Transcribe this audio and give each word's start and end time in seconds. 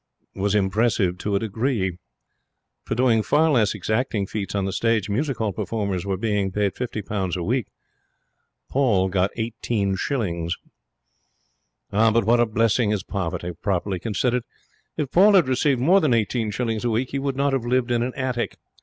was 0.33 0.55
impressive 0.55 1.19
to 1.19 1.35
a 1.35 1.39
degree. 1.39 1.95
For 2.85 2.95
doing 2.95 3.21
far 3.21 3.51
less 3.51 3.75
exacting 3.75 4.25
feats 4.25 4.55
on 4.55 4.65
the 4.65 4.73
stage 4.73 5.11
music 5.11 5.37
hall 5.37 5.53
performers 5.53 6.07
were 6.07 6.17
being 6.17 6.51
paid 6.51 6.73
fifty 6.75 7.03
pounds 7.03 7.37
a 7.37 7.43
week. 7.43 7.67
Paul 8.67 9.09
got 9.09 9.29
eighteen 9.37 9.95
shillings. 9.95 10.55
What 11.91 12.39
a 12.39 12.47
blessing 12.47 12.89
is 12.89 13.03
poverty, 13.03 13.51
properly 13.51 13.99
considered. 13.99 14.41
If 14.97 15.11
Paul 15.11 15.33
had 15.35 15.47
received 15.47 15.79
more 15.81 16.01
than 16.01 16.15
eighteen 16.15 16.49
shillings 16.49 16.83
a 16.83 16.89
week 16.89 17.11
he 17.11 17.19
would 17.19 17.35
not 17.37 17.53
have 17.53 17.63
lived 17.67 17.91
in 17.91 18.01
an 18.01 18.15
attic. 18.15 18.57